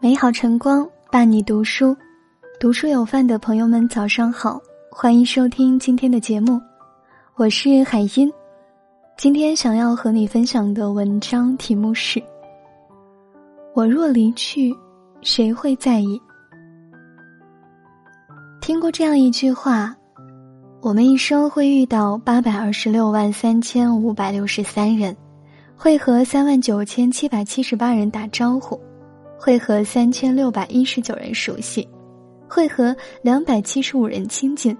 [0.00, 1.96] 美好晨光伴你读书，
[2.60, 4.60] 读书有饭的朋友们早上好，
[4.92, 6.60] 欢迎收听今天的节目，
[7.34, 8.32] 我是海音。
[9.16, 12.22] 今天想要和你分享的文章题目是：
[13.74, 14.72] 我若离去，
[15.20, 16.20] 谁会在意？
[18.60, 19.92] 听过这样一句话：
[20.80, 25.16] 我们一生会遇到八百二十六万三千五百六十三人，
[25.76, 28.80] 会和三万九千七百七十八人打招呼。
[29.38, 31.88] 会和三千六百一十九人熟悉，
[32.48, 34.76] 会和两百七十五人亲近，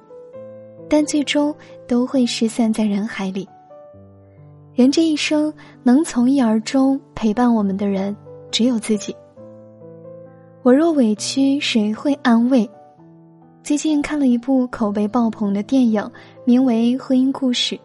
[0.89, 1.55] 但最终
[1.87, 3.49] 都会失散在人海里。
[4.75, 5.53] 人这一生
[5.83, 8.15] 能从一而终陪伴我们的人，
[8.51, 9.15] 只有自己。
[10.63, 12.69] 我若委屈，谁会安慰？
[13.63, 16.11] 最近看了一部口碑爆棚的电影，
[16.45, 17.77] 名为《婚姻故事》。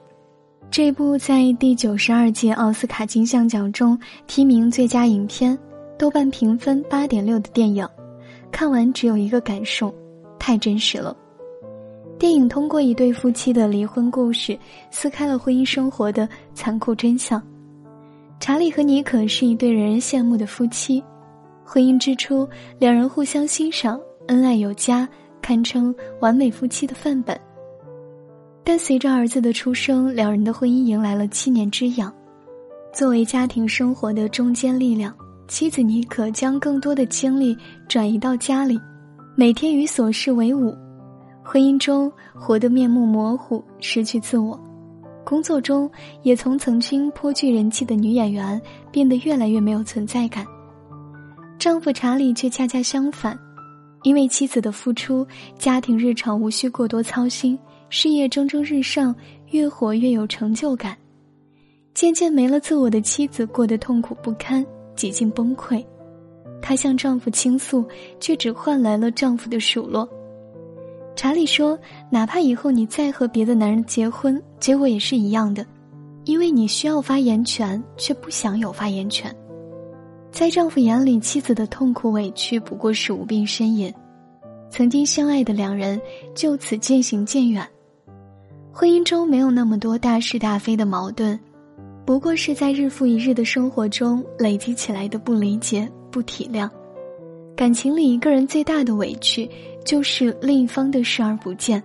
[0.72, 5.58] 这部在第九十二届奥斯卡金像奖中提名最佳影片。
[6.04, 7.88] 豆瓣评分八点六的电影，
[8.52, 9.96] 看完只有一个感受，
[10.38, 11.16] 太真实了。
[12.20, 14.60] 电影通过一对夫妻的离婚故事，
[14.92, 17.42] 撕开了婚姻生活的残酷真相。
[18.38, 21.02] 查理和妮可是一对人人羡慕的夫妻，
[21.64, 22.46] 婚姻之初，
[22.80, 25.08] 两人互相欣赏，恩爱有加，
[25.42, 27.40] 堪称完美夫妻的范本。
[28.66, 32.14] 但随着儿子的出生，两人的婚姻迎来了七年之痒。
[32.92, 35.16] 作为家庭生活的中坚力量。
[35.48, 37.56] 妻子妮可将更多的精力
[37.88, 38.80] 转移到家里，
[39.36, 40.76] 每天与琐事为伍，
[41.44, 44.58] 婚姻中活得面目模糊，失去自我；
[45.24, 45.90] 工作中
[46.24, 48.60] 也从曾经颇具人气的女演员
[48.92, 50.46] 变得越来越没有存在感。
[51.60, 53.38] 丈夫查理却恰恰相反，
[54.04, 55.26] 因为妻子的付出，
[55.58, 59.14] 家庭日常无需过多操心，事业蒸蒸日上，
[59.52, 60.98] 越活越有成就感。
[61.94, 64.66] 渐渐没了自我的妻子过得痛苦不堪。
[64.96, 65.84] 几近崩溃，
[66.62, 67.86] 她向丈夫倾诉，
[68.20, 70.08] 却只换来了丈夫的数落。
[71.16, 71.78] 查理说
[72.10, 75.66] ：“哪怕以后你再和别的男人结婚，结果也是一样的，
[76.26, 79.34] 因为你需要发言权，却不想有发言权。”
[80.32, 83.94] 在丈夫眼里，妻子的痛苦委屈不过是无病呻吟。
[84.72, 86.02] 曾经相爱的两人
[86.34, 87.64] 就此渐行渐远，
[88.72, 91.40] 婚姻中没有那么多大是大非的矛盾。
[92.06, 96.70] 不过是在日复一日的生活中累积起来的不理解、不体谅。
[97.56, 99.50] 感情里，一个人最大的委屈
[99.86, 101.82] 就是另一方的视而不见。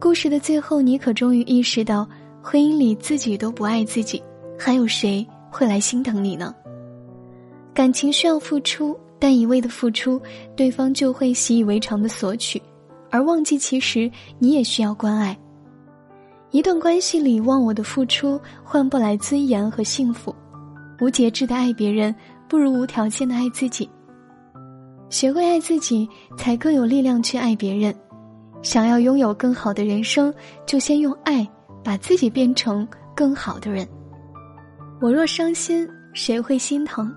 [0.00, 2.08] 故事的最后，妮可终于意识到，
[2.42, 4.20] 婚姻里自己都不爱自己，
[4.58, 6.54] 还有谁会来心疼你呢？
[7.72, 10.20] 感情需要付出，但一味的付出，
[10.56, 12.60] 对方就会习以为常的索取，
[13.10, 14.10] 而忘记其实
[14.40, 15.38] 你也需要关爱。
[16.50, 20.34] 一段关系里，忘我的付出换不来尊严和幸福。
[21.00, 22.14] 无节制的爱别人，
[22.48, 23.88] 不如无条件的爱自己。
[25.10, 27.94] 学会爱自己，才更有力量去爱别人。
[28.62, 30.32] 想要拥有更好的人生，
[30.66, 31.46] 就先用爱
[31.84, 33.86] 把自己变成更好的人。
[35.00, 37.14] 我若伤心，谁会心疼？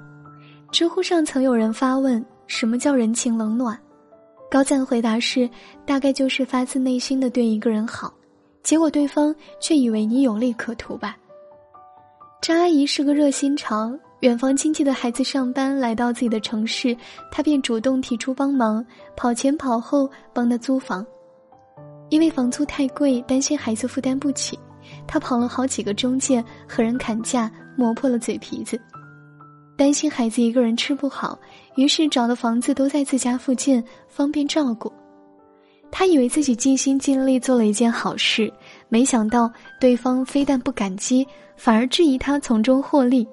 [0.71, 3.77] 知乎上曾有人发问：什么叫人情冷暖？
[4.49, 5.49] 高赞回答是：
[5.85, 8.13] 大概就是发自内心的对一个人好。
[8.63, 11.17] 结果对方却以为你有利可图吧。
[12.41, 16.95] 张阿姨是个热心肠，远房亲戚的孩子上班来到自己的城市，
[17.31, 18.83] 她便主动提出帮忙，
[19.15, 21.05] 跑前跑后帮他租房。
[22.09, 24.57] 因为房租太贵，担心孩子负担不起，
[25.07, 28.79] 她跑了好几个中介和人砍价，磨破了嘴皮子。
[29.77, 31.39] 担心孩子一个人吃不好，
[31.75, 34.91] 于是找的房子都在自家附近，方便照顾。
[35.91, 38.51] 他以为自己尽心尽力做了一件好事，
[38.87, 43.27] 没想到对方非但不感激，反而质疑他从中获利。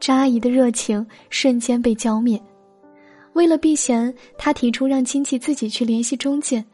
[0.00, 2.40] 张阿姨的热情瞬间被浇灭。
[3.32, 6.64] 为了避嫌，他提出让亲戚自己去联系中介，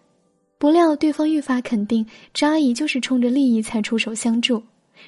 [0.59, 4.63] 不料对方愈发肯定张阿姨就是冲着利益才出手相助。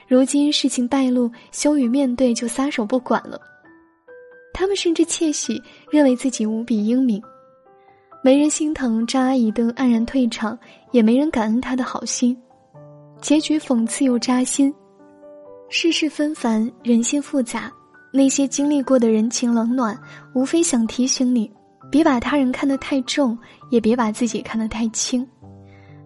[0.07, 3.41] 如今事情败露，羞于面对就撒手不管了。
[4.53, 5.60] 他们甚至窃喜，
[5.91, 7.22] 认为自己无比英明。
[8.27, 10.59] 没人心疼张阿姨的黯然退场，
[10.91, 12.37] 也没人感恩她的好心，
[13.21, 14.75] 结局讽刺又扎心。
[15.69, 17.73] 世事纷繁，人心复杂，
[18.13, 19.97] 那些经历过的人情冷暖，
[20.34, 21.49] 无非想提醒你：
[21.89, 23.39] 别把他人看得太重，
[23.71, 25.25] 也别把自己看得太轻。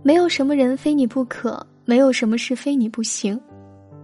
[0.03, 3.41] 没有什么人非你不可，没有什么事非你不行。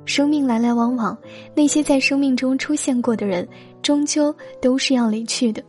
[0.07, 1.15] 生命来来往往，
[1.55, 3.47] 那些在生命中出现过的人，
[3.83, 5.63] 终究都是要离去的。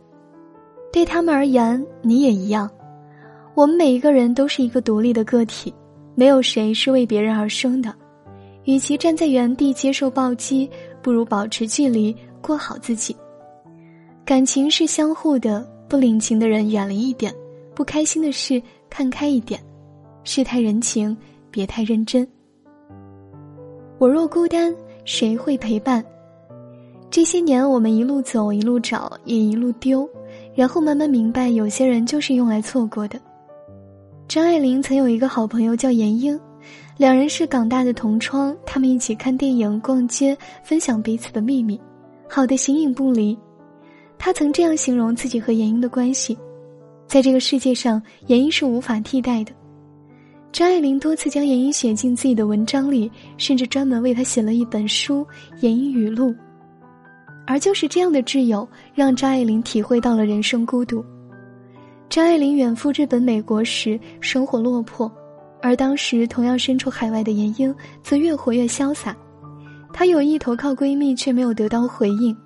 [0.92, 2.70] 对他们而言，你也一样。
[3.54, 5.72] 我们每一个人都是一个独立的个体，
[6.14, 7.94] 没有谁是为别人而生的。
[8.64, 10.68] 与其站在原地接受暴击，
[11.02, 13.16] 不如保持距离，过好自己。
[14.24, 17.34] 感情是相互的，不领情的人远离一点，
[17.74, 19.58] 不开心的事看开一点，
[20.22, 21.16] 世态人情
[21.50, 22.28] 别太认真。
[23.98, 24.74] 我若孤单，
[25.04, 26.04] 谁会陪伴？
[27.10, 30.08] 这些年，我们一路走，一路找，也一路丢，
[30.58, 33.16] 然后慢慢明白，有些人就是用来错过的。
[34.26, 36.36] 张爱玲曾有一个好朋友叫严英，
[36.96, 41.80] 两人是港大的同窗，他们一起看电影、逛街，分享彼此的秘密，
[42.28, 43.38] 好的形影不离。
[44.18, 46.36] 他曾这样形容自己和严英的关系：
[47.06, 49.52] 在这个世界上，严英是无法替代的。
[50.50, 55.24] 张爱玲多次将严英写进自己的文章里，甚至专门为他写了一本书
[55.60, 56.30] 《严英语录》。
[57.50, 61.02] 而就是这样的挚友，让张爱玲体会到了人生孤独。
[62.10, 65.10] 张爱玲远赴日本、美国时，生活落魄，
[65.62, 69.16] 而当时同样身处海外的严英，则越活越潇洒。
[69.94, 72.36] 她有意投靠闺蜜，却没有得到回应。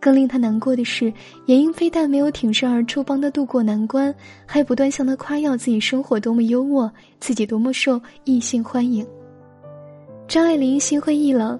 [0.00, 1.12] 更令她难过的是，
[1.46, 4.12] 严英非但没有挺身而出帮她渡过难关，
[4.44, 6.90] 还不断向她夸耀自己生活多么优渥，
[7.20, 9.06] 自己多么受异性欢迎。
[10.26, 11.56] 张爱玲心灰意冷。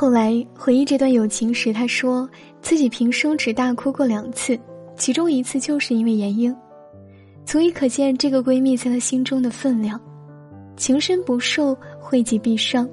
[0.00, 2.30] 后来回忆这段友情时，她说
[2.62, 4.56] 自己平生只大哭过两次，
[4.96, 6.56] 其中一次就是因为严英，
[7.44, 10.00] 足以可见这个闺蜜在她心中的分量。
[10.76, 12.88] 情深不寿，惠及必伤。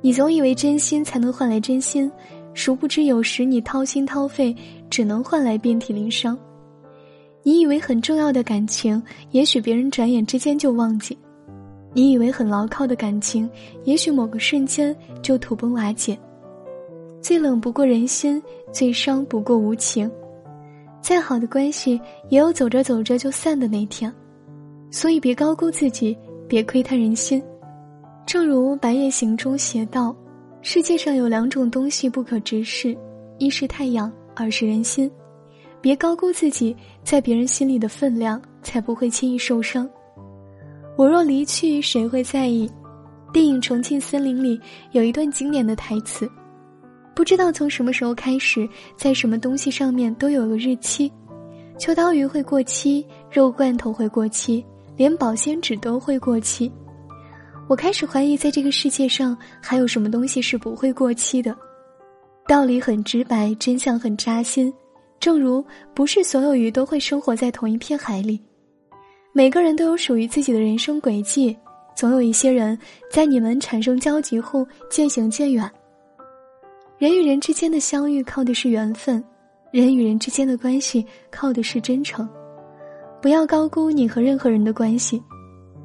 [0.00, 2.08] 你总以为真心才能换来真心，
[2.54, 4.54] 殊不知有时你掏心掏肺，
[4.88, 6.38] 只能换来遍体鳞伤。
[7.42, 9.02] 你以为很重要的感情，
[9.32, 11.12] 也许别人转眼之间就忘记；
[11.92, 13.50] 你以为很牢靠的感情，
[13.82, 16.16] 也许某个瞬间就土崩瓦解。
[17.20, 18.42] 最冷不过人心，
[18.72, 20.10] 最伤不过无情。
[21.00, 24.12] 再好的关系，也有走着走着就散的那天。
[24.90, 26.16] 所以别高估自己，
[26.48, 27.42] 别窥探人心。
[28.24, 30.14] 正如《白夜行》中写道
[30.62, 32.96] ：“世界上有两种东西不可直视，
[33.38, 35.10] 一是太阳，二是人心。
[35.80, 39.88] 别高估自己在别人心里的分量，才不会轻易受伤。
[40.96, 42.70] 我若离去，谁会在意？”
[43.32, 44.58] 电影《重庆森林》里
[44.92, 46.28] 有一段经典的台词。
[47.16, 51.10] 不知道从什么时候开始，在什么东西上面都有个日期，
[51.78, 54.62] 秋刀鱼会过期，肉罐头会过期，
[54.98, 56.70] 连保鲜纸都会过期。
[57.68, 61.56] 我开始怀疑，在这个世界上还有什么东西是不会过期的。
[62.46, 64.70] 道理很直白，真相很扎心。
[65.18, 65.64] 正如
[65.94, 68.38] 不是所有鱼都会生活在同一片海里，
[69.32, 71.56] 每个人都有属于自己的人生轨迹，
[71.96, 72.78] 总有一些人
[73.10, 75.68] 在你们产生交集后渐行渐远。
[76.98, 79.22] 人与人之间的相遇靠的是缘分，
[79.70, 82.26] 人与人之间的关系靠的是真诚。
[83.20, 85.22] 不要高估你和任何人的关系，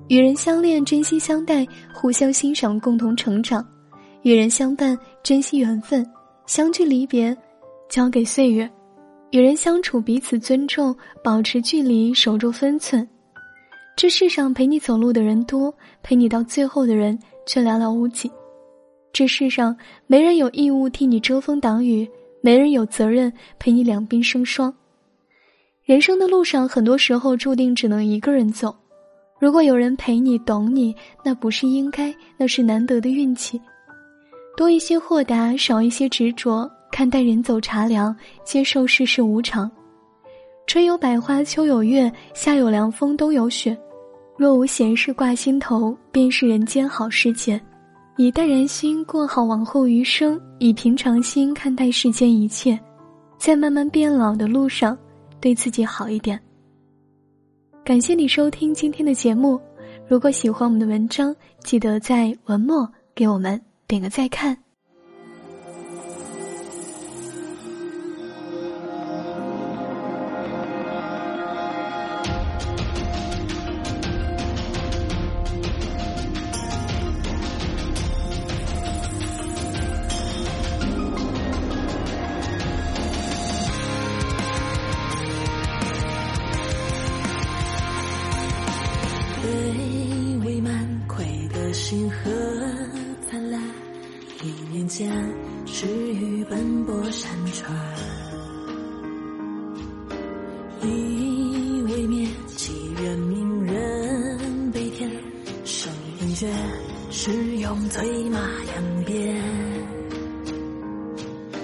[0.07, 3.61] 与人相恋，真心相待，互相欣赏，共同成长；
[4.21, 6.09] 与人相伴，珍惜缘分，
[6.45, 7.35] 相聚离别，
[7.89, 8.65] 交给岁月；
[9.31, 13.05] 与人相处，彼此尊重，保持距离，守住分寸。
[13.97, 15.73] 这世上陪你走路的人多，
[16.03, 18.31] 陪你到最后的人却寥寥无几。
[19.13, 19.75] 这世上
[20.07, 22.09] 没人有义务替你遮风挡雨，
[22.41, 24.73] 没人有责任陪你两鬓生霜。
[25.83, 28.73] 人生的路上，很多时候注定只能一个人走。
[29.39, 33.59] 如果有人陪你、懂你，那不是应该，那是难得的运气。
[34.55, 39.69] 多一些豁达，少一些执着，看待人走茶凉，接受世事无常。
[40.67, 43.75] 春有百花，秋有月，夏有凉风，冬有雪。
[44.37, 47.59] 若无闲事挂心头，便是人间好时节。
[48.21, 52.79] 以淡然心过好往后余生，以平常心看待世间一切，
[53.39, 54.95] 在慢慢变老的路上，
[55.39, 56.39] 对自己好一点。
[57.83, 59.59] 感谢你收听今天的节目，
[60.07, 64.55] 如果喜欢我们的文章，记得在文末给我们点个再看。
[97.31, 97.71] 山川。
[100.81, 105.09] 以未灭，祈愿明人悲天，
[105.63, 106.51] 生英绝，
[107.09, 108.39] 是用催马
[108.75, 109.41] 扬鞭。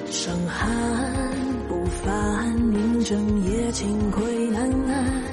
[0.09, 0.71] 生寒
[1.67, 5.23] 不凡，明正夜清窥难安，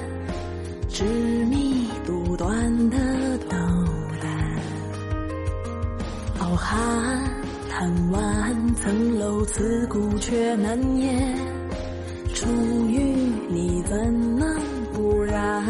[0.89, 1.05] 执
[1.45, 2.97] 迷独断的
[3.49, 3.55] 斗
[4.21, 4.59] 胆。
[6.39, 7.23] 傲寒
[7.77, 11.35] 叹万层楼，刺骨却难言。
[12.33, 12.47] 出
[12.87, 12.99] 于
[13.49, 14.47] 你怎能
[14.93, 15.61] 不然？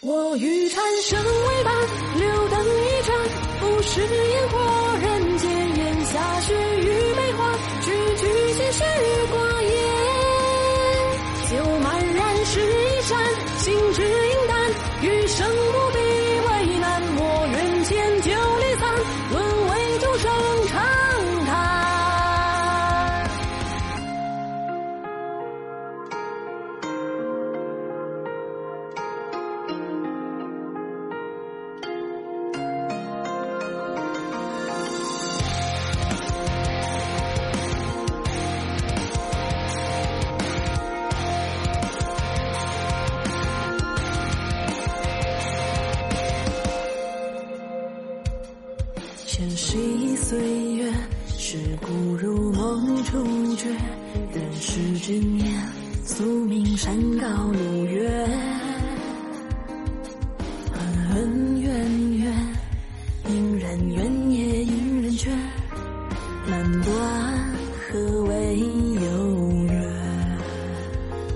[0.00, 1.72] 我欲缠身为伴，
[2.18, 3.14] 留灯一盏，
[3.60, 4.58] 不食烟火
[5.00, 8.26] 人间烟下雪与悲欢，句句
[8.56, 8.82] 皆是
[9.30, 9.78] 寡言，
[11.50, 13.16] 酒满燃是一山，
[13.58, 14.02] 心之
[61.16, 61.72] 恩怨
[62.18, 62.30] 怨，
[63.30, 65.30] 因人缘也因人缺，
[66.46, 66.92] 难断
[67.88, 69.08] 何为有
[69.64, 69.74] 缘。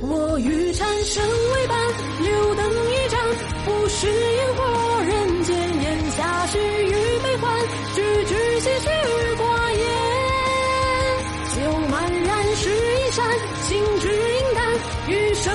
[0.03, 1.79] 我欲缠身为伴，
[2.21, 3.19] 留灯一盏，
[3.65, 7.59] 不食烟火人间烟下是与悲欢，
[7.95, 8.85] 句句唏嘘
[9.41, 9.43] 寡
[9.81, 9.83] 言，
[11.57, 11.57] 酒
[11.89, 13.25] 满燃是一山，
[13.63, 14.61] 心之饮淡，
[15.09, 15.51] 余生